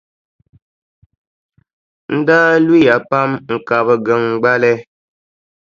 N 2.17 2.19
daa 2.27 2.51
luya 2.65 2.95
pam 3.09 3.29
n-kabigi 3.55 4.15
n 4.23 4.25
gbali. 4.41 4.73